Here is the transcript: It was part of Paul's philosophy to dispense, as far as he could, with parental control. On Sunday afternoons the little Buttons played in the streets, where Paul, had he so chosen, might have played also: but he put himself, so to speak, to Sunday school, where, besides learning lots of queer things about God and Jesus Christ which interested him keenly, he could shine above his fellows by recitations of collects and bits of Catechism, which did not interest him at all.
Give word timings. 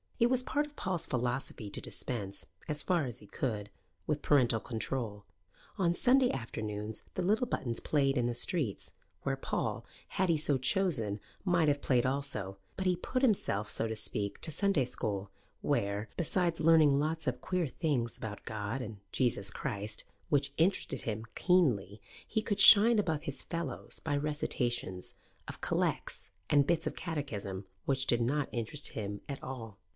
It 0.19 0.29
was 0.31 0.41
part 0.43 0.67
of 0.67 0.75
Paul's 0.75 1.05
philosophy 1.07 1.69
to 1.71 1.81
dispense, 1.81 2.45
as 2.67 2.83
far 2.83 3.05
as 3.05 3.19
he 3.19 3.27
could, 3.27 3.71
with 4.07 4.21
parental 4.21 4.59
control. 4.59 5.25
On 5.77 5.93
Sunday 5.95 6.31
afternoons 6.31 7.03
the 7.15 7.23
little 7.23 7.47
Buttons 7.47 7.79
played 7.79 8.17
in 8.17 8.25
the 8.27 8.35
streets, 8.35 8.93
where 9.23 9.35
Paul, 9.35 9.83
had 10.09 10.29
he 10.29 10.37
so 10.37 10.57
chosen, 10.57 11.19
might 11.43 11.67
have 11.67 11.81
played 11.81 12.05
also: 12.05 12.57
but 12.77 12.85
he 12.87 12.95
put 12.95 13.23
himself, 13.23 13.69
so 13.69 13.87
to 13.87 13.95
speak, 13.95 14.41
to 14.41 14.51
Sunday 14.51 14.85
school, 14.85 15.31
where, 15.61 16.09
besides 16.17 16.59
learning 16.59 16.99
lots 16.99 17.27
of 17.27 17.41
queer 17.41 17.67
things 17.67 18.17
about 18.17 18.43
God 18.45 18.81
and 18.81 18.97
Jesus 19.11 19.49
Christ 19.51 20.03
which 20.29 20.53
interested 20.57 21.01
him 21.01 21.25
keenly, 21.35 21.99
he 22.27 22.41
could 22.43 22.59
shine 22.59 22.97
above 22.99 23.23
his 23.23 23.41
fellows 23.43 23.99
by 23.99 24.17
recitations 24.17 25.15
of 25.47 25.61
collects 25.61 26.29
and 26.49 26.67
bits 26.67 26.87
of 26.87 26.95
Catechism, 26.95 27.65
which 27.85 28.07
did 28.07 28.21
not 28.21 28.49
interest 28.51 28.89
him 28.89 29.21
at 29.29 29.41
all. 29.43 29.77